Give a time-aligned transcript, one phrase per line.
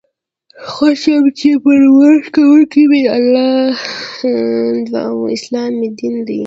[0.71, 3.57] خوښ یم چې پر ورش کوونکی می الله
[4.89, 6.39] دی او اسلام می دین دی.